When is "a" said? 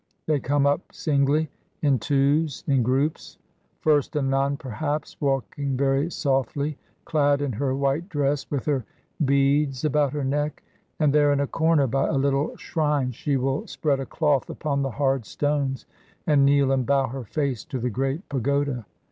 4.15-4.21, 11.39-11.45, 12.07-12.13, 13.99-14.07